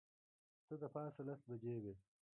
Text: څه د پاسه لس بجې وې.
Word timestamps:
څه 0.65 0.73
د 0.81 0.83
پاسه 0.93 1.21
لس 1.27 1.39
بجې 1.49 1.75
وې. 1.83 1.93